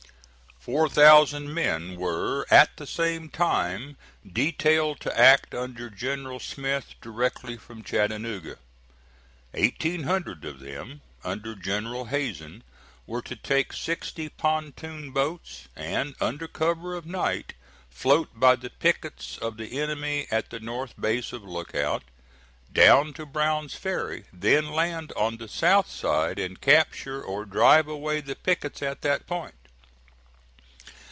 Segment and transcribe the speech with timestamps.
[0.63, 3.97] Four thousand men were at the same time
[4.31, 8.57] detailed to act under General Smith directly from Chattanooga.
[9.55, 12.63] Eighteen hundred of them, under General Hazen,
[13.07, 17.55] were to take sixty pontoon boats, and under cover of night
[17.89, 22.03] float by the pickets of the enemy at the north base of Lookout,
[22.71, 28.21] down to Brown's Ferry, then land on the south side and capture or drive away
[28.21, 29.55] the pickets at that point.